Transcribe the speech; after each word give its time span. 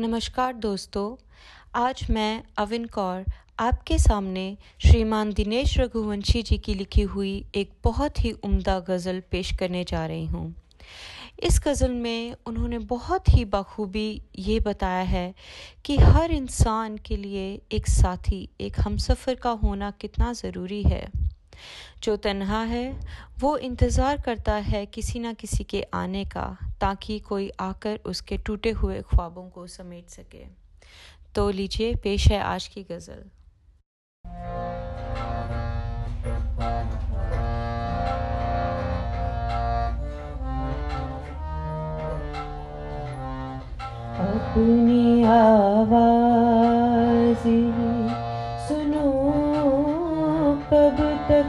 नमस्कार 0.00 0.52
दोस्तों, 0.54 1.16
आज 1.74 2.04
मैं 2.10 2.42
अविन 2.58 2.84
कौर 2.86 3.24
आपके 3.58 3.98
सामने 3.98 4.56
श्रीमान 4.82 5.32
दिनेश 5.32 5.76
रघुवंशी 5.78 6.42
जी 6.42 6.58
की 6.58 6.74
लिखी 6.74 7.02
हुई 7.02 7.32
एक 7.54 7.72
बहुत 7.84 8.24
ही 8.24 8.30
उम्दा 8.44 8.78
गज़ल 8.80 9.20
पेश 9.30 9.50
करने 9.56 9.82
जा 9.84 10.04
रही 10.06 10.26
हूँ। 10.26 10.54
इस 11.42 11.60
गज़ल 11.66 11.90
में 11.90 12.34
उन्होंने 12.46 12.78
बहुत 12.78 13.28
ही 13.28 13.44
बखूबी 13.44 14.22
ये 14.38 14.60
बताया 14.60 15.02
है 15.02 15.34
कि 15.84 15.96
हर 15.96 16.30
इंसान 16.30 16.96
के 16.96 17.16
लिए 17.16 17.60
एक 17.72 17.88
साथी, 17.88 18.48
एक 18.60 18.80
हमसफ़र 18.80 19.34
का 19.34 19.50
होना 19.64 19.90
कितना 19.90 20.32
ज़रूरी 20.32 20.82
है। 20.82 21.06
जो 22.02 22.16
तन्हा 22.16 22.62
है, 22.62 23.00
वो 23.40 23.56
इंतज़ार 23.58 24.20
करता 24.20 24.54
है 24.54 24.84
किसी 24.86 25.18
ना 25.18 25.32
किसी 25.32 25.64
के 25.64 25.82
आने 25.94 26.24
का, 26.24 26.46
ताकि 26.80 27.18
कोई 27.18 27.50
आकर 27.60 28.00
उसके 28.06 28.36
टूटे 28.36 28.70
हुए 28.70 29.00
ख्वाबों 29.02 29.48
को 29.48 29.66
समेट 29.66 30.08
सके। 30.08 30.44
तो 31.34 31.50
लीजिए, 31.50 31.94
पेश 31.94 32.28
है 32.28 32.40
आज 32.40 32.68
की 32.68 32.82
गज़ल। 32.82 33.24
अपनी 44.20 45.22
आवाज़ 45.24 46.27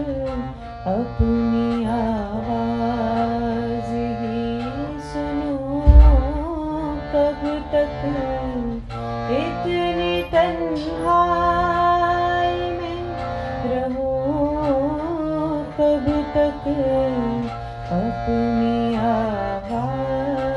अपनी 0.00 1.84
आवाज़ 1.84 3.92
ही 4.20 4.44
सुनूं। 5.10 5.80
कब 7.12 7.40
तक 7.72 7.98
इतनी 9.40 10.14
तन्हा 10.32 11.20
कब 15.80 16.06
तक 16.34 16.64
अपनी 17.92 18.76
आवाज़ 18.96 20.49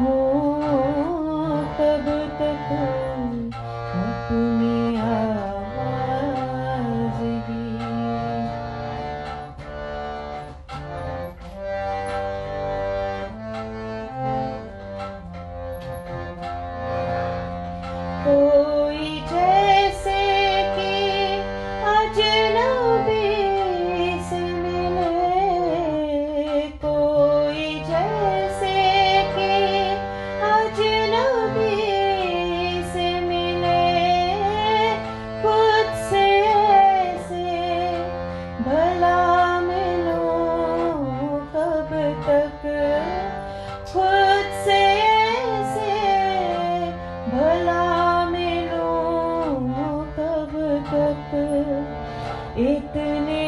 हो 0.00 0.21
y 52.54 52.80
tener 52.92 53.41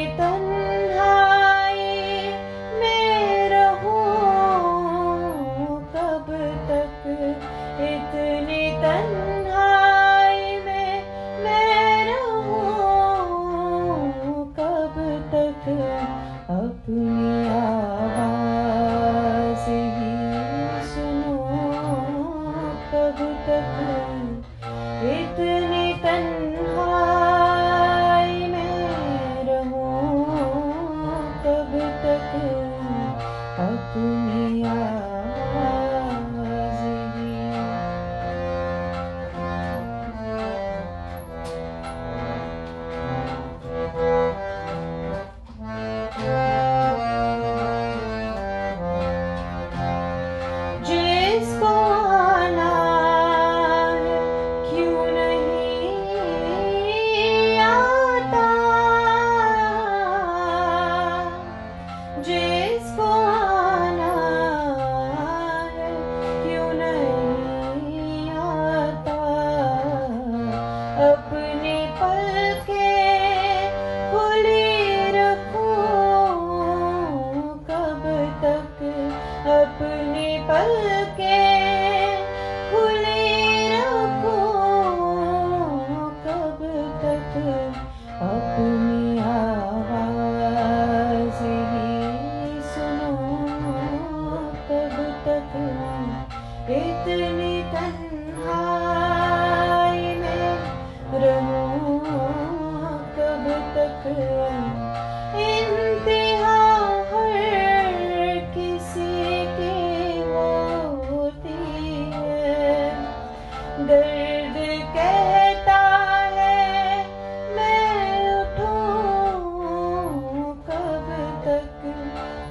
Okay. 81.02 81.53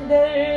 They. 0.08 0.53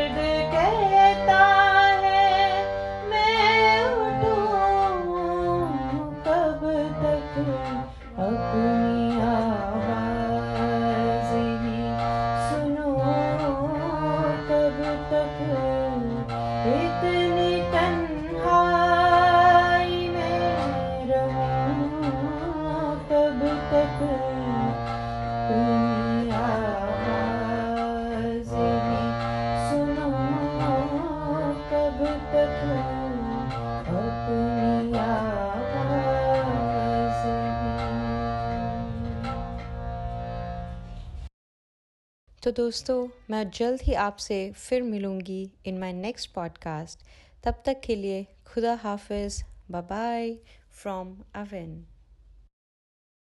तो 42.46 42.52
दोस्तों, 42.52 43.08
मैं 43.30 43.50
जल्द 43.50 43.80
ही 43.82 43.94
आपसे 43.94 44.52
फिर 44.52 44.82
मिलूँगी 44.82 45.50
इन 45.66 45.78
माय 45.78 45.92
नेक्स्ट 45.92 46.32
पॉडकास्ट 46.32 47.00
तब 47.44 47.62
तक 47.66 47.80
के 47.84 47.96
लिए 47.96 48.26
खुदा 48.46 48.74
हाफिज़ 48.74 49.44
बाय 49.70 49.82
बाय 49.82 50.34
फ्रॉम 50.70 51.18
अविन 51.34 51.86